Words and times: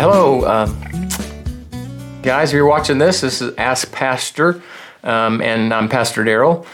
Hello, 0.00 0.46
um, 0.46 0.80
guys. 2.22 2.48
If 2.48 2.54
you're 2.54 2.64
watching 2.64 2.96
this, 2.96 3.20
this 3.20 3.42
is 3.42 3.54
Ask 3.58 3.92
Pastor, 3.92 4.62
um, 5.04 5.42
and 5.42 5.74
I'm 5.74 5.90
Pastor 5.90 6.24
Daryl. 6.24 6.64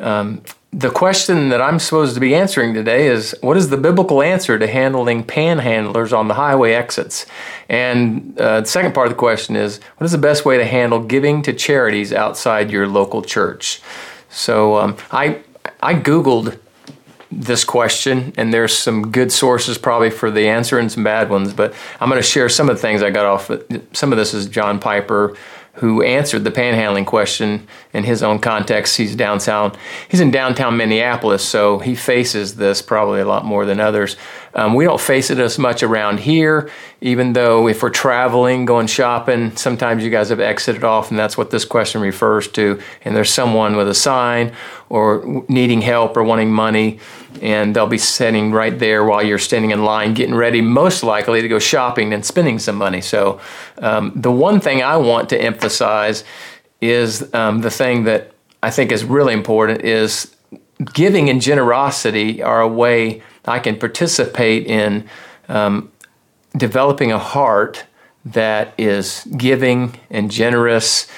Um, 0.00 0.42
the 0.72 0.90
question 0.90 1.50
that 1.50 1.62
I'm 1.62 1.78
supposed 1.78 2.14
to 2.14 2.20
be 2.20 2.34
answering 2.34 2.74
today 2.74 3.06
is 3.06 3.36
what 3.40 3.56
is 3.56 3.68
the 3.68 3.76
biblical 3.76 4.20
answer 4.20 4.58
to 4.58 4.66
handling 4.66 5.22
panhandlers 5.22 6.12
on 6.12 6.26
the 6.26 6.34
highway 6.34 6.72
exits? 6.72 7.24
And 7.68 8.36
uh, 8.40 8.62
the 8.62 8.66
second 8.66 8.94
part 8.94 9.06
of 9.06 9.12
the 9.12 9.18
question 9.18 9.54
is 9.54 9.78
what 9.98 10.04
is 10.04 10.10
the 10.10 10.18
best 10.18 10.44
way 10.44 10.58
to 10.58 10.64
handle 10.64 10.98
giving 10.98 11.40
to 11.42 11.52
charities 11.52 12.12
outside 12.12 12.72
your 12.72 12.88
local 12.88 13.22
church? 13.22 13.80
So 14.28 14.78
um, 14.78 14.96
I 15.12 15.38
I 15.80 15.94
googled 15.94 16.58
this 17.32 17.64
question, 17.64 18.32
and 18.36 18.52
there's 18.52 18.76
some 18.76 19.10
good 19.10 19.32
sources 19.32 19.78
probably 19.78 20.10
for 20.10 20.30
the 20.30 20.48
answer 20.48 20.78
and 20.78 20.90
some 20.90 21.04
bad 21.04 21.30
ones. 21.30 21.54
But 21.54 21.74
I'm 22.00 22.08
going 22.08 22.20
to 22.20 22.26
share 22.26 22.48
some 22.48 22.68
of 22.68 22.76
the 22.76 22.82
things 22.82 23.02
I 23.02 23.10
got 23.10 23.26
off. 23.26 23.50
Some 23.92 24.12
of 24.12 24.18
this 24.18 24.34
is 24.34 24.46
John 24.46 24.78
Piper 24.78 25.36
who 25.76 26.02
answered 26.02 26.44
the 26.44 26.50
panhandling 26.50 27.06
question 27.06 27.66
in 27.94 28.04
his 28.04 28.22
own 28.22 28.38
context. 28.38 28.98
He's 28.98 29.16
downtown. 29.16 29.74
He's 30.08 30.20
in 30.20 30.30
downtown 30.30 30.76
Minneapolis, 30.76 31.42
so 31.42 31.78
he 31.78 31.94
faces 31.94 32.56
this 32.56 32.82
probably 32.82 33.20
a 33.20 33.24
lot 33.24 33.46
more 33.46 33.64
than 33.64 33.80
others. 33.80 34.16
Um, 34.54 34.74
we 34.74 34.84
don't 34.84 35.00
face 35.00 35.30
it 35.30 35.38
as 35.38 35.58
much 35.58 35.82
around 35.82 36.20
here, 36.20 36.70
even 37.00 37.32
though 37.32 37.68
if 37.68 37.82
we're 37.82 37.90
traveling, 37.90 38.64
going 38.64 38.86
shopping, 38.86 39.56
sometimes 39.56 40.04
you 40.04 40.10
guys 40.10 40.28
have 40.28 40.40
exited 40.40 40.84
off, 40.84 41.10
and 41.10 41.18
that's 41.18 41.38
what 41.38 41.50
this 41.50 41.64
question 41.64 42.00
refers 42.00 42.48
to. 42.48 42.80
And 43.04 43.16
there's 43.16 43.32
someone 43.32 43.76
with 43.76 43.88
a 43.88 43.94
sign 43.94 44.52
or 44.88 45.44
needing 45.48 45.80
help 45.80 46.16
or 46.16 46.22
wanting 46.22 46.52
money, 46.52 46.98
and 47.40 47.74
they'll 47.74 47.86
be 47.86 47.98
sitting 47.98 48.52
right 48.52 48.78
there 48.78 49.04
while 49.04 49.22
you're 49.22 49.38
standing 49.38 49.70
in 49.70 49.84
line, 49.84 50.12
getting 50.12 50.34
ready, 50.34 50.60
most 50.60 51.02
likely 51.02 51.40
to 51.40 51.48
go 51.48 51.58
shopping 51.58 52.12
and 52.12 52.24
spending 52.24 52.58
some 52.58 52.76
money. 52.76 53.00
So, 53.00 53.40
um, 53.78 54.12
the 54.14 54.30
one 54.30 54.60
thing 54.60 54.82
I 54.82 54.98
want 54.98 55.30
to 55.30 55.40
emphasize 55.40 56.24
is 56.82 57.32
um, 57.32 57.60
the 57.62 57.70
thing 57.70 58.04
that 58.04 58.32
I 58.62 58.70
think 58.70 58.92
is 58.92 59.04
really 59.04 59.32
important 59.32 59.82
is 59.82 60.34
giving 60.92 61.30
and 61.30 61.40
generosity 61.40 62.42
are 62.42 62.60
a 62.60 62.68
way 62.68 63.22
I 63.44 63.58
can 63.58 63.78
participate 63.78 64.66
in 64.66 65.08
um, 65.48 65.90
developing 66.56 67.12
a 67.12 67.18
heart 67.18 67.84
that 68.24 68.74
is 68.78 69.26
giving 69.36 69.98
and 70.10 70.30
generous 70.30 71.08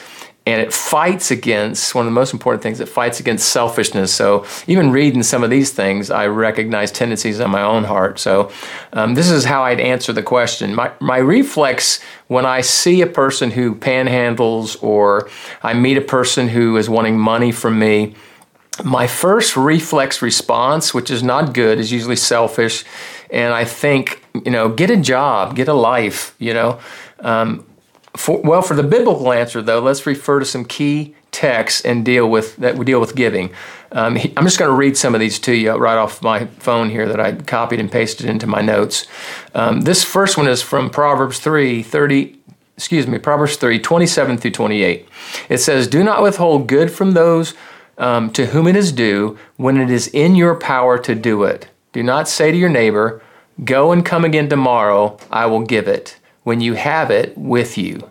and 0.46 0.60
it 0.60 0.74
fights 0.74 1.30
against 1.30 1.94
one 1.94 2.04
of 2.06 2.12
the 2.12 2.14
most 2.14 2.34
important 2.34 2.62
things 2.62 2.78
it 2.78 2.88
fights 2.88 3.18
against 3.18 3.48
selfishness. 3.48 4.14
So 4.14 4.44
even 4.66 4.90
reading 4.90 5.22
some 5.22 5.42
of 5.42 5.50
these 5.50 5.70
things 5.70 6.10
i 6.10 6.26
recognize 6.26 6.90
tendencies 6.90 7.40
in 7.40 7.50
my 7.50 7.62
own 7.62 7.84
heart. 7.84 8.18
So 8.18 8.50
um, 8.92 9.14
this 9.14 9.30
is 9.30 9.44
how 9.44 9.64
i'd 9.64 9.80
answer 9.80 10.12
the 10.12 10.22
question. 10.22 10.74
My, 10.74 10.92
my 11.00 11.18
reflex 11.18 12.00
when 12.28 12.46
i 12.46 12.60
see 12.60 13.00
a 13.00 13.06
person 13.06 13.50
who 13.50 13.74
panhandles 13.74 14.82
or 14.82 15.28
i 15.62 15.74
meet 15.74 15.96
a 15.96 16.02
person 16.02 16.48
who 16.48 16.76
is 16.76 16.88
wanting 16.88 17.18
money 17.18 17.52
from 17.52 17.78
me 17.78 18.14
my 18.82 19.06
first 19.06 19.56
reflex 19.56 20.22
response 20.22 20.92
which 20.92 21.10
is 21.10 21.22
not 21.22 21.52
good 21.54 21.78
is 21.78 21.92
usually 21.92 22.16
selfish 22.16 22.84
and 23.30 23.54
i 23.54 23.64
think 23.64 24.24
you 24.44 24.50
know 24.50 24.68
get 24.68 24.90
a 24.90 24.96
job 24.96 25.54
get 25.54 25.68
a 25.68 25.74
life 25.74 26.34
you 26.38 26.52
know 26.52 26.80
um, 27.20 27.64
for, 28.16 28.40
well, 28.42 28.62
for 28.62 28.74
the 28.74 28.82
biblical 28.82 29.32
answer, 29.32 29.60
though, 29.60 29.80
let's 29.80 30.06
refer 30.06 30.38
to 30.38 30.44
some 30.44 30.64
key 30.64 31.14
texts 31.32 31.80
and 31.80 32.04
deal 32.04 32.30
with 32.30 32.56
that. 32.56 32.76
We 32.76 32.84
deal 32.84 33.00
with 33.00 33.16
giving. 33.16 33.50
Um, 33.90 34.16
I'm 34.36 34.44
just 34.44 34.58
going 34.58 34.70
to 34.70 34.76
read 34.76 34.96
some 34.96 35.14
of 35.14 35.20
these 35.20 35.38
to 35.40 35.52
you 35.52 35.72
right 35.72 35.96
off 35.96 36.22
my 36.22 36.46
phone 36.46 36.90
here 36.90 37.08
that 37.08 37.18
I 37.18 37.32
copied 37.32 37.80
and 37.80 37.90
pasted 37.90 38.26
into 38.26 38.46
my 38.46 38.60
notes. 38.60 39.06
Um, 39.54 39.80
this 39.80 40.04
first 40.04 40.36
one 40.36 40.46
is 40.46 40.62
from 40.62 40.90
Proverbs 40.90 41.40
3 41.40 41.82
30. 41.82 42.38
Excuse 42.76 43.06
me, 43.06 43.18
Proverbs 43.18 43.56
3 43.56 43.78
27 43.78 44.38
through 44.38 44.50
28. 44.50 45.08
It 45.48 45.58
says, 45.58 45.86
Do 45.88 46.02
not 46.04 46.22
withhold 46.22 46.68
good 46.68 46.90
from 46.90 47.12
those 47.12 47.54
um, 47.98 48.30
to 48.32 48.46
whom 48.46 48.66
it 48.66 48.76
is 48.76 48.92
due 48.92 49.38
when 49.56 49.76
it 49.76 49.90
is 49.90 50.08
in 50.08 50.34
your 50.34 50.54
power 50.54 50.98
to 50.98 51.14
do 51.14 51.44
it. 51.44 51.68
Do 51.92 52.02
not 52.02 52.28
say 52.28 52.50
to 52.50 52.56
your 52.56 52.68
neighbor, 52.68 53.22
Go 53.62 53.92
and 53.92 54.04
come 54.04 54.24
again 54.24 54.48
tomorrow, 54.48 55.16
I 55.30 55.46
will 55.46 55.60
give 55.60 55.86
it 55.86 56.18
when 56.42 56.60
you 56.60 56.74
have 56.74 57.10
it 57.10 57.36
with 57.38 57.78
you. 57.78 58.10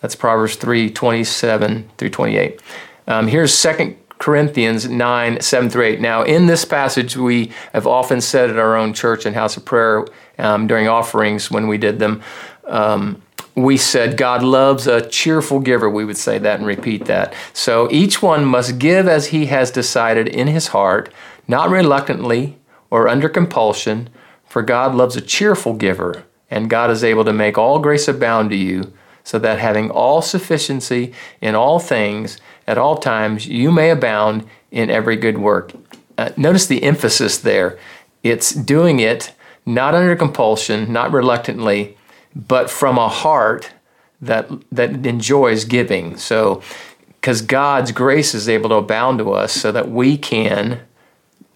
That's 0.00 0.16
Proverbs 0.16 0.56
3 0.56 0.90
27 0.90 1.90
through 1.96 2.10
28. 2.10 2.60
Um, 3.06 3.28
here's 3.28 3.60
2 3.60 3.96
Corinthians 4.18 4.88
9 4.88 5.40
7 5.40 5.70
through 5.70 5.84
8. 5.84 6.00
Now, 6.00 6.22
in 6.22 6.46
this 6.46 6.64
passage, 6.64 7.16
we 7.16 7.52
have 7.72 7.86
often 7.86 8.20
said 8.20 8.50
at 8.50 8.58
our 8.58 8.76
own 8.76 8.92
church 8.92 9.26
and 9.26 9.34
house 9.34 9.56
of 9.56 9.64
prayer 9.64 10.06
um, 10.38 10.66
during 10.66 10.88
offerings 10.88 11.50
when 11.50 11.68
we 11.68 11.78
did 11.78 11.98
them, 11.98 12.22
um, 12.66 13.22
we 13.62 13.76
said 13.76 14.16
God 14.16 14.42
loves 14.42 14.86
a 14.86 15.06
cheerful 15.08 15.60
giver. 15.60 15.88
We 15.88 16.04
would 16.04 16.16
say 16.16 16.38
that 16.38 16.58
and 16.58 16.66
repeat 16.66 17.06
that. 17.06 17.34
So 17.52 17.88
each 17.90 18.22
one 18.22 18.44
must 18.44 18.78
give 18.78 19.08
as 19.08 19.28
he 19.28 19.46
has 19.46 19.70
decided 19.70 20.28
in 20.28 20.48
his 20.48 20.68
heart, 20.68 21.12
not 21.46 21.70
reluctantly 21.70 22.58
or 22.90 23.08
under 23.08 23.28
compulsion, 23.28 24.08
for 24.46 24.62
God 24.62 24.94
loves 24.94 25.16
a 25.16 25.20
cheerful 25.20 25.74
giver 25.74 26.24
and 26.50 26.70
God 26.70 26.90
is 26.90 27.04
able 27.04 27.24
to 27.24 27.32
make 27.32 27.58
all 27.58 27.78
grace 27.78 28.08
abound 28.08 28.50
to 28.50 28.56
you, 28.56 28.92
so 29.22 29.38
that 29.38 29.58
having 29.58 29.90
all 29.90 30.22
sufficiency 30.22 31.12
in 31.42 31.54
all 31.54 31.78
things 31.78 32.38
at 32.66 32.78
all 32.78 32.96
times, 32.96 33.46
you 33.46 33.70
may 33.70 33.90
abound 33.90 34.46
in 34.70 34.88
every 34.88 35.16
good 35.16 35.36
work. 35.36 35.72
Uh, 36.16 36.30
notice 36.36 36.66
the 36.66 36.82
emphasis 36.82 37.36
there. 37.38 37.78
It's 38.22 38.52
doing 38.52 39.00
it 39.00 39.32
not 39.66 39.94
under 39.94 40.16
compulsion, 40.16 40.90
not 40.90 41.12
reluctantly, 41.12 41.97
but 42.38 42.70
from 42.70 42.96
a 42.96 43.08
heart 43.08 43.72
that 44.20 44.48
that 44.72 45.06
enjoys 45.06 45.64
giving. 45.64 46.16
So, 46.16 46.62
because 47.20 47.42
God's 47.42 47.92
grace 47.92 48.34
is 48.34 48.48
able 48.48 48.70
to 48.70 48.76
abound 48.76 49.18
to 49.18 49.32
us, 49.32 49.52
so 49.52 49.72
that 49.72 49.90
we 49.90 50.16
can 50.16 50.80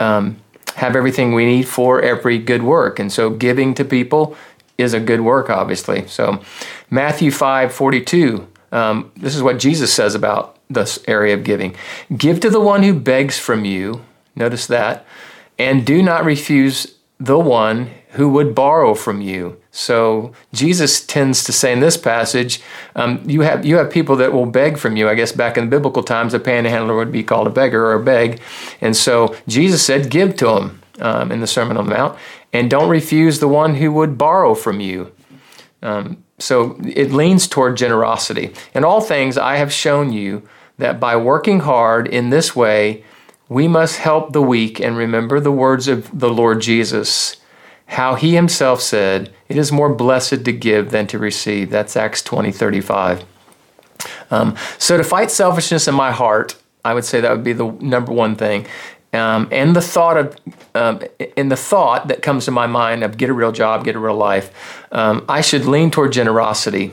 um, 0.00 0.37
have 0.76 0.97
everything 0.97 1.32
we 1.32 1.47
need 1.47 1.69
for 1.69 2.03
every 2.03 2.38
good 2.38 2.62
work. 2.62 2.98
And 2.98 3.12
so, 3.12 3.31
giving 3.31 3.75
to 3.75 3.84
people 3.84 4.37
is 4.78 4.94
a 4.94 5.00
good 5.00 5.20
work, 5.20 5.48
obviously. 5.48 6.06
So, 6.09 6.43
Matthew 6.91 7.31
5 7.31 7.72
42, 7.72 8.47
um, 8.72 9.12
this 9.16 9.37
is 9.37 9.43
what 9.43 9.59
Jesus 9.59 9.93
says 9.93 10.14
about 10.14 10.59
this 10.69 10.99
area 11.06 11.34
of 11.34 11.44
giving 11.44 11.76
Give 12.16 12.41
to 12.41 12.50
the 12.50 12.60
one 12.60 12.82
who 12.82 12.99
begs 12.99 13.38
from 13.38 13.64
you, 13.64 14.04
notice 14.34 14.66
that, 14.66 15.06
and 15.59 15.87
do 15.87 16.03
not 16.03 16.25
refuse 16.25 16.97
the 17.20 17.38
one 17.38 17.91
who 18.12 18.28
would 18.28 18.55
borrow 18.55 18.95
from 18.95 19.21
you. 19.21 19.61
So 19.71 20.33
Jesus 20.53 21.05
tends 21.05 21.45
to 21.45 21.53
say 21.53 21.73
in 21.73 21.81
this 21.81 21.97
passage, 21.97 22.61
um, 22.95 23.23
you 23.27 23.41
have 23.41 23.65
you 23.65 23.77
have 23.77 23.91
people 23.91 24.17
that 24.17 24.33
will 24.33 24.47
beg 24.47 24.78
from 24.78 24.97
you. 24.97 25.09
I 25.09 25.15
guess 25.15 25.33
back 25.33 25.56
in 25.56 25.65
the 25.65 25.71
biblical 25.71 26.03
times, 26.03 26.34
a 26.34 26.41
panhandler 26.41 26.97
would 26.97 27.12
be 27.12 27.23
called 27.23 27.47
a 27.47 27.50
beggar 27.50 27.87
or 27.87 27.95
a 27.95 28.03
beg, 28.03 28.41
and 28.81 28.97
so 28.97 29.34
Jesus 29.49 29.84
said, 29.84 30.11
"Give 30.11 30.37
to 30.37 30.47
them." 30.47 30.78
Um, 31.00 31.33
in 31.33 31.41
the 31.41 31.47
Sermon 31.47 31.78
on 31.78 31.87
the 31.87 31.95
Mount, 31.95 32.19
and 32.53 32.71
don't 32.71 32.91
refuse 32.91 33.41
the 33.41 33.49
one 33.49 33.77
who 33.77 33.91
would 33.93 34.19
borrow 34.19 34.55
from 34.55 34.79
you. 34.79 35.11
Um, 35.83 36.23
so 36.39 36.79
it 36.84 37.12
leans 37.12 37.49
toward 37.49 37.77
generosity. 37.77 38.53
In 38.75 38.84
all 38.84 39.00
things, 39.00 39.39
I 39.39 39.56
have 39.56 39.73
shown 39.73 40.12
you 40.12 40.47
that 40.79 41.00
by 41.00 41.17
working 41.17 41.61
hard 41.61 42.06
in 42.06 42.31
this 42.31 42.55
way, 42.55 43.05
we 43.49 43.69
must 43.69 43.97
help 43.97 44.33
the 44.33 44.43
weak 44.43 44.81
and 44.81 44.97
remember 44.97 45.41
the 45.41 45.53
words 45.53 45.89
of 45.89 46.19
the 46.19 46.31
Lord 46.31 46.61
Jesus, 46.61 47.37
how 47.92 48.14
he 48.14 48.34
himself 48.34 48.80
said, 48.80 49.32
It 49.48 49.58
is 49.58 49.70
more 49.70 49.94
blessed 49.94 50.44
to 50.44 50.53
give 50.53 50.91
than 50.91 51.06
to 51.08 51.19
receive. 51.19 51.70
That's 51.70 51.97
Acts 51.97 52.22
20 52.22 52.50
35. 52.50 53.25
Um, 54.30 54.56
so 54.78 54.97
to 54.97 55.04
fight 55.04 55.30
selfishness 55.30 55.86
in 55.86 55.94
my 55.94 56.10
heart, 56.10 56.56
I 56.84 56.94
would 56.94 57.05
say 57.05 57.20
that 57.20 57.31
would 57.31 57.44
be 57.44 57.52
the 57.52 57.70
number 57.70 58.12
one 58.12 58.34
thing. 58.34 58.67
Um, 59.12 59.49
and 59.53 59.76
the 59.76 59.82
thought 59.82 60.17
of, 60.17 60.37
um, 60.75 61.03
in 61.37 61.50
the 61.50 61.56
thought 61.56 62.09
that 62.09 62.23
comes 62.23 62.47
to 62.47 62.50
my 62.50 62.67
mind 62.67 63.05
of 63.05 63.19
get 63.19 63.29
a 63.29 63.35
real 63.35 63.53
job, 63.53 63.85
get 63.85 63.94
a 63.94 63.99
real 63.99 64.17
life, 64.17 64.50
um, 64.91 65.25
I 65.29 65.43
should 65.43 65.67
lean 65.67 65.91
toward 65.91 66.12
generosity. 66.12 66.93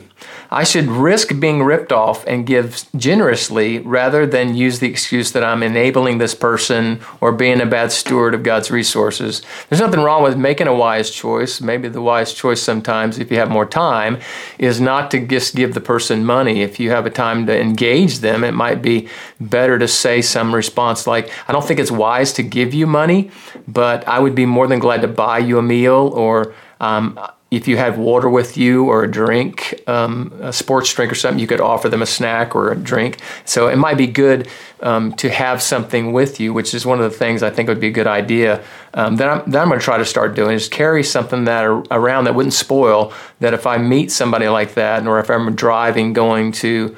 I 0.50 0.64
should 0.64 0.88
risk 0.88 1.38
being 1.38 1.62
ripped 1.62 1.92
off 1.92 2.26
and 2.26 2.46
give 2.46 2.84
generously 2.96 3.78
rather 3.78 4.26
than 4.26 4.56
use 4.56 4.80
the 4.80 4.88
excuse 4.88 5.30
that 5.32 5.44
I'm 5.44 5.62
enabling 5.62 6.18
this 6.18 6.34
person 6.34 7.00
or 7.20 7.30
being 7.30 7.60
a 7.60 7.66
bad 7.66 7.92
steward 7.92 8.34
of 8.34 8.42
God's 8.42 8.70
resources. 8.70 9.42
There's 9.68 9.80
nothing 9.80 10.00
wrong 10.00 10.22
with 10.22 10.36
making 10.36 10.66
a 10.66 10.74
wise 10.74 11.10
choice. 11.10 11.60
Maybe 11.60 11.88
the 11.88 12.02
wise 12.02 12.34
choice 12.34 12.60
sometimes, 12.60 13.18
if 13.18 13.30
you 13.30 13.38
have 13.38 13.48
more 13.48 13.64
time, 13.64 14.18
is 14.58 14.80
not 14.80 15.10
to 15.12 15.24
just 15.24 15.54
give 15.54 15.72
the 15.74 15.80
person 15.80 16.24
money. 16.24 16.62
If 16.62 16.80
you 16.80 16.90
have 16.90 17.06
a 17.06 17.10
time 17.10 17.46
to 17.46 17.58
engage 17.58 18.18
them, 18.18 18.42
it 18.42 18.52
might 18.52 18.82
be 18.82 19.08
better 19.40 19.78
to 19.78 19.86
say 19.86 20.20
some 20.20 20.54
response 20.54 21.06
like, 21.06 21.30
I 21.48 21.52
don't 21.52 21.64
think 21.64 21.78
it's 21.78 21.92
wise 21.92 22.09
to 22.34 22.42
give 22.42 22.74
you 22.74 22.86
money, 22.86 23.30
but 23.66 24.06
I 24.06 24.18
would 24.18 24.34
be 24.34 24.46
more 24.46 24.66
than 24.66 24.78
glad 24.78 25.02
to 25.02 25.08
buy 25.08 25.38
you 25.38 25.58
a 25.58 25.62
meal 25.62 26.12
or 26.14 26.54
um, 26.80 27.18
if 27.50 27.66
you 27.66 27.76
had 27.76 27.98
water 27.98 28.30
with 28.30 28.56
you 28.56 28.84
or 28.84 29.02
a 29.02 29.10
drink, 29.10 29.82
um, 29.88 30.32
a 30.40 30.52
sports 30.52 30.94
drink 30.94 31.10
or 31.10 31.16
something, 31.16 31.40
you 31.40 31.48
could 31.48 31.60
offer 31.60 31.88
them 31.88 32.00
a 32.00 32.06
snack 32.06 32.54
or 32.54 32.70
a 32.70 32.76
drink. 32.76 33.18
So 33.44 33.66
it 33.66 33.76
might 33.76 33.98
be 33.98 34.06
good 34.06 34.48
um, 34.82 35.14
to 35.14 35.28
have 35.30 35.60
something 35.60 36.12
with 36.12 36.38
you, 36.38 36.52
which 36.52 36.74
is 36.74 36.86
one 36.86 37.00
of 37.00 37.10
the 37.10 37.16
things 37.16 37.42
I 37.42 37.50
think 37.50 37.68
would 37.68 37.80
be 37.80 37.88
a 37.88 37.92
good 37.92 38.06
idea. 38.06 38.62
Um, 38.94 39.16
that 39.16 39.28
I'm, 39.28 39.50
that 39.50 39.62
I'm 39.62 39.68
going 39.68 39.80
to 39.80 39.84
try 39.84 39.98
to 39.98 40.04
start 40.04 40.36
doing 40.36 40.52
is 40.52 40.68
carry 40.68 41.02
something 41.02 41.44
that 41.44 41.64
are 41.64 41.82
around 41.90 42.24
that 42.24 42.36
wouldn't 42.36 42.54
spoil. 42.54 43.12
That 43.40 43.52
if 43.52 43.66
I 43.66 43.78
meet 43.78 44.12
somebody 44.12 44.46
like 44.48 44.74
that, 44.74 45.04
or 45.06 45.18
if 45.18 45.28
I'm 45.28 45.54
driving 45.56 46.12
going 46.12 46.52
to 46.52 46.96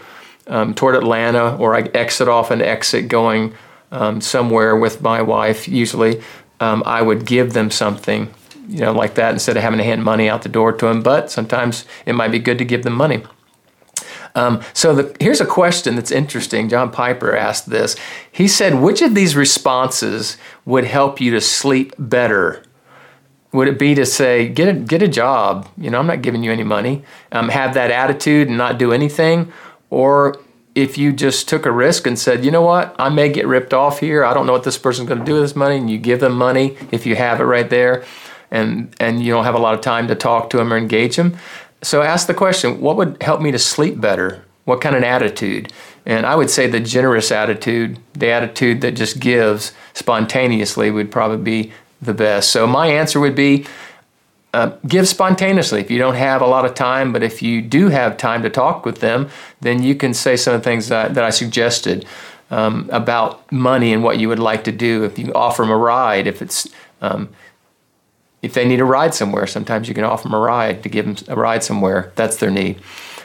um, 0.49 0.75
toward 0.75 0.97
Atlanta, 0.97 1.57
or 1.57 1.75
I 1.75 1.81
exit 1.95 2.29
off 2.29 2.51
an 2.51 2.61
exit 2.61 3.09
going 3.09 3.55
um, 3.93 4.21
somewhere 4.21 4.75
with 4.77 5.01
my 5.01 5.23
wife, 5.23 5.69
usually 5.69 6.21
um, 6.59 6.83
I 6.85 7.03
would 7.03 7.25
give 7.25 7.53
them 7.53 7.71
something 7.71 8.35
you 8.69 8.81
know, 8.81 8.93
like 8.93 9.15
that 9.15 9.33
instead 9.33 9.57
of 9.57 9.63
having 9.63 9.79
to 9.79 9.85
hand 9.85 10.03
money 10.03 10.29
out 10.29 10.43
the 10.43 10.49
door 10.49 10.73
to 10.73 10.87
them. 10.87 11.03
But 11.03 11.31
sometimes 11.31 11.85
it 12.07 12.15
might 12.15 12.31
be 12.31 12.39
good 12.39 12.59
to 12.59 12.65
give 12.65 12.83
them 12.83 12.95
money. 12.95 13.23
Um, 14.35 14.63
so 14.73 14.95
the, 14.95 15.17
here's 15.21 15.41
a 15.41 15.47
question 15.47 15.95
that's 15.95 16.11
interesting. 16.11 16.69
John 16.69 16.91
Piper 16.91 17.37
asked 17.37 17.69
this. 17.69 17.97
He 18.31 18.49
said, 18.49 18.77
"Which 18.77 19.03
of 19.03 19.15
these 19.15 19.37
responses 19.37 20.39
would 20.65 20.85
help 20.85 21.21
you 21.21 21.31
to 21.33 21.41
sleep 21.41 21.95
better?" 21.99 22.63
Would 23.53 23.69
it 23.69 23.79
be 23.79 23.95
to 23.95 24.07
say, 24.07 24.49
"Get 24.49 24.69
a 24.69 24.73
get 24.73 25.03
a 25.03 25.09
job"? 25.09 25.69
You 25.77 25.91
know, 25.91 25.99
I'm 25.99 26.07
not 26.07 26.23
giving 26.23 26.43
you 26.43 26.51
any 26.51 26.63
money. 26.63 27.05
Um, 27.31 27.51
have 27.51 27.75
that 27.75 27.91
attitude 27.91 28.49
and 28.49 28.57
not 28.57 28.79
do 28.79 28.93
anything, 28.93 29.53
or 29.91 30.41
if 30.75 30.97
you 30.97 31.13
just 31.13 31.49
took 31.49 31.67
a 31.67 31.71
risk 31.71 32.07
and 32.07 32.19
said, 32.19 32.45
you 32.45 32.51
know 32.51 32.63
what, 32.63 32.97
I 32.99 33.09
may 33.09 33.29
get 33.29 33.47
ripped 33.47 33.75
off 33.75 34.01
here. 34.01 34.25
I 34.25 34.33
don't 34.33 34.47
know 34.47 34.53
what 34.53 34.65
this 34.65 34.79
person's 34.79 35.09
going 35.09 35.21
to 35.21 35.25
do 35.25 35.35
with 35.35 35.43
this 35.43 35.57
money, 35.57 35.77
and 35.77 35.91
you 35.91 35.99
give 35.99 36.21
them 36.21 36.37
money 36.37 36.77
if 36.91 37.07
you 37.07 37.17
have 37.17 37.41
it 37.41 37.45
right 37.45 37.69
there 37.69 38.05
and 38.53 38.95
and 39.01 39.25
you 39.25 39.33
don't 39.33 39.45
have 39.45 39.57
a 39.57 39.59
lot 39.59 39.75
of 39.75 39.81
time 39.81 40.07
to 40.07 40.15
talk 40.15 40.51
to 40.51 40.59
them 40.59 40.73
or 40.73 40.77
engage 40.77 41.17
them. 41.17 41.37
So 41.83 42.03
ask 42.03 42.29
the 42.29 42.35
question, 42.35 42.81
what 42.81 42.97
would 42.97 43.21
help 43.21 43.41
me 43.41 43.51
to 43.51 43.59
sleep 43.59 44.01
better? 44.01 44.45
What 44.65 44.81
kind 44.81 44.95
of 44.95 45.03
attitude? 45.03 45.73
And 46.07 46.25
I 46.25 46.37
would 46.37 46.51
say 46.51 46.69
the 46.69 46.79
generous 46.79 47.33
attitude, 47.33 47.99
the 48.13 48.31
attitude 48.31 48.83
that 48.83 48.93
just 48.93 49.19
gives 49.19 49.73
spontaneously 49.95 50.93
would 50.93 51.11
probably 51.11 51.39
be 51.39 51.73
the 52.01 52.15
best. 52.15 52.53
So 52.53 52.67
my 52.67 52.87
answer 52.87 53.19
would 53.19 53.35
be 53.35 53.67
uh, 54.55 54.73
give 54.87 55.09
spontaneously 55.09 55.81
if 55.81 55.91
you 55.91 55.99
don't 55.99 56.15
have 56.15 56.43
a 56.43 56.47
lot 56.47 56.65
of 56.65 56.75
time, 56.75 57.13
but 57.13 57.23
if 57.23 57.43
you 57.43 57.63
do 57.63 57.89
have 57.89 58.17
time 58.17 58.43
to 58.43 58.51
talk 58.51 58.85
with 58.85 59.01
them, 59.01 59.29
then 59.61 59.83
you 59.83 59.95
can 59.95 60.13
say 60.13 60.37
some 60.37 60.55
of 60.55 60.61
the 60.61 60.65
things 60.65 60.89
that, 60.89 61.15
that 61.15 61.25
I 61.25 61.31
suggested 61.31 62.05
um, 62.51 62.89
about 62.93 63.51
money 63.51 63.93
and 63.93 64.05
what 64.05 64.19
you 64.19 64.29
would 64.29 64.39
like 64.39 64.65
to 64.65 64.73
do. 64.73 65.05
If 65.05 65.19
you 65.19 65.33
offer 65.33 65.63
them 65.63 65.71
a 65.71 65.77
ride, 65.77 66.27
if 66.27 66.43
it's 66.43 66.69
um, 67.01 67.31
if 68.43 68.55
they 68.55 68.67
need 68.67 68.81
a 68.81 68.85
ride 68.85 69.15
somewhere, 69.15 69.47
sometimes 69.47 69.89
you 69.89 69.95
can 69.95 70.05
offer 70.05 70.25
them 70.25 70.35
a 70.35 70.39
ride 70.39 70.83
to 70.83 70.89
give 70.89 71.07
them 71.07 71.17
a 71.29 71.41
ride 71.41 71.63
somewhere. 71.63 72.13
That's 72.17 72.37
their 72.37 72.51
need. 72.51 72.81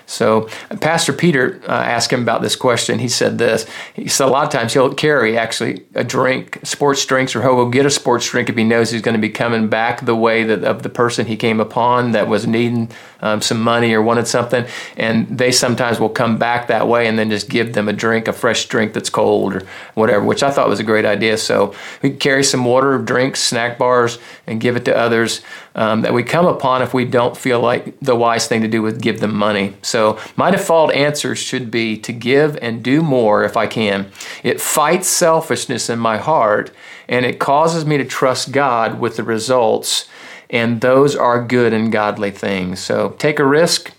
So 0.07 0.49
Pastor 0.79 1.11
Peter 1.11 1.61
uh, 1.67 1.71
asked 1.71 2.11
him 2.11 2.21
about 2.21 2.41
this 2.41 2.55
question. 2.55 2.97
He 2.97 3.09
said 3.09 3.37
this. 3.37 3.67
He 3.93 4.07
said 4.07 4.27
a 4.27 4.31
lot 4.31 4.45
of 4.45 4.51
times 4.51 4.73
he'll 4.73 4.93
carry 4.93 5.37
actually 5.37 5.85
a 5.93 6.03
drink, 6.03 6.59
sports 6.63 7.05
drinks, 7.05 7.35
or 7.35 7.41
he'll 7.41 7.69
get 7.69 7.85
a 7.85 7.89
sports 7.89 8.27
drink 8.29 8.49
if 8.49 8.55
he 8.55 8.63
knows 8.63 8.89
he's 8.89 9.01
going 9.01 9.15
to 9.15 9.21
be 9.21 9.29
coming 9.29 9.67
back 9.67 10.05
the 10.05 10.15
way 10.15 10.43
that 10.45 10.63
of 10.63 10.81
the 10.81 10.89
person 10.89 11.25
he 11.25 11.35
came 11.35 11.59
upon 11.59 12.13
that 12.13 12.27
was 12.27 12.47
needing 12.47 12.89
um, 13.21 13.41
some 13.41 13.61
money 13.61 13.93
or 13.93 14.01
wanted 14.01 14.27
something. 14.27 14.65
And 14.95 15.27
they 15.37 15.51
sometimes 15.51 15.99
will 15.99 16.09
come 16.09 16.37
back 16.37 16.67
that 16.67 16.87
way 16.87 17.07
and 17.07 17.19
then 17.19 17.29
just 17.29 17.49
give 17.49 17.73
them 17.73 17.89
a 17.89 17.93
drink, 17.93 18.29
a 18.29 18.33
fresh 18.33 18.67
drink 18.67 18.93
that's 18.93 19.09
cold 19.09 19.55
or 19.55 19.63
whatever, 19.93 20.23
which 20.23 20.41
I 20.41 20.51
thought 20.51 20.69
was 20.69 20.79
a 20.79 20.83
great 20.85 21.05
idea. 21.05 21.37
So 21.37 21.75
we 22.01 22.11
carry 22.11 22.45
some 22.45 22.63
water, 22.63 22.97
drinks, 22.97 23.41
snack 23.41 23.77
bars, 23.77 24.19
and 24.45 24.61
give 24.61 24.77
it 24.77 24.85
to 24.85 24.95
others 24.95 25.41
um, 25.77 26.01
that 26.01 26.13
we 26.13 26.23
come 26.23 26.45
upon 26.45 26.81
if 26.81 26.93
we 26.93 27.05
don't 27.05 27.37
feel 27.37 27.59
like 27.59 27.97
the 27.99 28.15
wise 28.15 28.47
thing 28.47 28.61
to 28.61 28.67
do 28.67 28.81
would 28.81 29.01
give 29.01 29.19
them 29.19 29.33
money. 29.33 29.75
So 29.81 30.19
my 30.35 30.51
default 30.51 30.91
answer 30.93 31.35
should 31.35 31.71
be 31.71 31.97
to 31.99 32.11
give 32.11 32.57
and 32.61 32.83
do 32.83 33.01
more 33.01 33.43
if 33.43 33.55
I 33.55 33.67
can. 33.67 34.11
It 34.43 34.59
fights 34.59 35.07
selfishness 35.07 35.89
in 35.89 35.99
my 35.99 36.17
heart 36.17 36.71
and 37.07 37.25
it 37.25 37.39
causes 37.39 37.85
me 37.85 37.97
to 37.97 38.05
trust 38.05 38.51
God 38.51 38.99
with 38.99 39.15
the 39.15 39.23
results, 39.23 40.09
and 40.49 40.81
those 40.81 41.15
are 41.15 41.41
good 41.41 41.71
and 41.71 41.89
godly 41.91 42.31
things. 42.31 42.81
So 42.81 43.15
take 43.17 43.39
a 43.39 43.45
risk, 43.45 43.93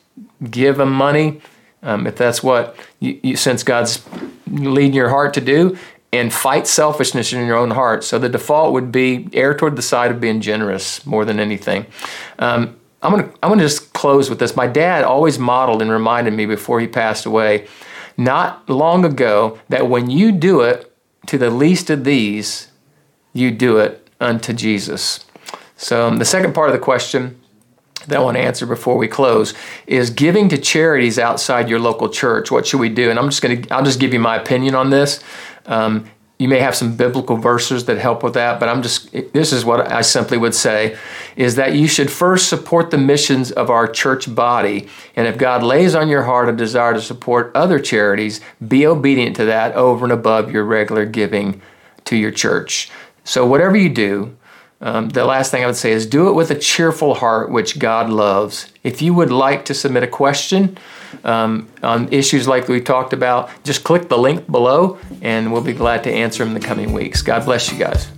give 0.50 0.76
them 0.76 0.92
money 0.92 1.40
um, 1.82 2.06
if 2.06 2.16
that's 2.16 2.42
what 2.42 2.76
you, 3.00 3.18
you 3.22 3.36
sense 3.36 3.62
God's 3.62 4.04
leading 4.50 4.94
your 4.94 5.10
heart 5.10 5.34
to 5.34 5.40
do, 5.40 5.78
and 6.12 6.32
fight 6.32 6.66
selfishness 6.66 7.32
in 7.32 7.46
your 7.46 7.56
own 7.56 7.70
heart. 7.70 8.02
So 8.02 8.18
the 8.18 8.28
default 8.28 8.72
would 8.72 8.90
be 8.90 9.28
err 9.32 9.54
toward 9.54 9.76
the 9.76 9.82
side 9.82 10.10
of 10.10 10.20
being 10.20 10.40
generous 10.40 11.04
more 11.04 11.24
than 11.24 11.38
anything. 11.38 11.86
Um, 12.38 12.76
I'm 13.02 13.12
gonna 13.12 13.30
I'm 13.42 13.50
gonna 13.50 13.62
just 13.62 13.92
close 13.92 14.28
with 14.28 14.38
this. 14.38 14.56
My 14.56 14.66
dad 14.66 15.04
always 15.04 15.38
modeled 15.38 15.82
and 15.82 15.90
reminded 15.90 16.34
me 16.34 16.46
before 16.46 16.80
he 16.80 16.88
passed 16.88 17.26
away, 17.26 17.68
not 18.16 18.68
long 18.68 19.04
ago, 19.04 19.58
that 19.68 19.88
when 19.88 20.10
you 20.10 20.32
do 20.32 20.62
it 20.62 20.92
to 21.26 21.38
the 21.38 21.50
least 21.50 21.90
of 21.90 22.04
these, 22.04 22.68
you 23.32 23.50
do 23.50 23.78
it 23.78 24.08
unto 24.20 24.52
Jesus. 24.52 25.24
So 25.76 26.08
um, 26.08 26.16
the 26.16 26.24
second 26.24 26.54
part 26.54 26.70
of 26.70 26.72
the 26.72 26.80
question 26.80 27.40
that 28.08 28.18
I 28.18 28.22
want 28.22 28.36
to 28.36 28.42
answer 28.42 28.66
before 28.66 28.96
we 28.96 29.08
close 29.08 29.54
is 29.86 30.10
giving 30.10 30.48
to 30.50 30.58
charities 30.58 31.18
outside 31.18 31.68
your 31.68 31.78
local 31.78 32.08
church. 32.08 32.50
What 32.50 32.66
should 32.66 32.80
we 32.80 32.88
do? 32.88 33.10
And 33.10 33.18
I'm 33.18 33.28
just 33.28 33.42
going 33.42 33.62
to 33.62 33.74
I'll 33.74 33.84
just 33.84 34.00
give 34.00 34.12
you 34.12 34.20
my 34.20 34.36
opinion 34.36 34.74
on 34.74 34.90
this. 34.90 35.22
Um, 35.66 36.10
you 36.38 36.46
may 36.46 36.60
have 36.60 36.76
some 36.76 36.96
biblical 36.96 37.36
verses 37.36 37.86
that 37.86 37.98
help 37.98 38.22
with 38.22 38.34
that, 38.34 38.60
but 38.60 38.68
I'm 38.68 38.80
just, 38.80 39.10
this 39.32 39.52
is 39.52 39.64
what 39.64 39.90
I 39.90 40.02
simply 40.02 40.38
would 40.38 40.54
say 40.54 40.96
is 41.34 41.56
that 41.56 41.74
you 41.74 41.88
should 41.88 42.10
first 42.12 42.48
support 42.48 42.92
the 42.92 42.98
missions 42.98 43.50
of 43.50 43.70
our 43.70 43.88
church 43.88 44.32
body. 44.32 44.88
And 45.16 45.26
if 45.26 45.36
God 45.36 45.64
lays 45.64 45.96
on 45.96 46.08
your 46.08 46.22
heart 46.22 46.48
a 46.48 46.52
desire 46.52 46.94
to 46.94 47.00
support 47.00 47.50
other 47.56 47.80
charities, 47.80 48.40
be 48.66 48.86
obedient 48.86 49.34
to 49.36 49.46
that 49.46 49.74
over 49.74 50.04
and 50.04 50.12
above 50.12 50.52
your 50.52 50.64
regular 50.64 51.04
giving 51.04 51.60
to 52.04 52.16
your 52.16 52.30
church. 52.30 52.88
So, 53.24 53.44
whatever 53.44 53.76
you 53.76 53.90
do, 53.90 54.36
um, 54.80 55.08
the 55.08 55.24
last 55.24 55.50
thing 55.50 55.62
I 55.62 55.66
would 55.66 55.76
say 55.76 55.90
is 55.90 56.06
do 56.06 56.28
it 56.28 56.32
with 56.32 56.50
a 56.50 56.54
cheerful 56.54 57.14
heart, 57.14 57.50
which 57.50 57.78
God 57.78 58.10
loves. 58.10 58.72
If 58.84 59.02
you 59.02 59.12
would 59.14 59.32
like 59.32 59.64
to 59.66 59.74
submit 59.74 60.04
a 60.04 60.06
question 60.06 60.78
um, 61.24 61.68
on 61.82 62.12
issues 62.12 62.46
like 62.46 62.68
we 62.68 62.80
talked 62.80 63.12
about, 63.12 63.50
just 63.64 63.82
click 63.82 64.08
the 64.08 64.18
link 64.18 64.48
below 64.50 64.98
and 65.20 65.52
we'll 65.52 65.62
be 65.62 65.72
glad 65.72 66.04
to 66.04 66.12
answer 66.12 66.44
them 66.44 66.54
in 66.54 66.60
the 66.60 66.66
coming 66.66 66.92
weeks. 66.92 67.22
God 67.22 67.44
bless 67.44 67.72
you 67.72 67.78
guys. 67.78 68.17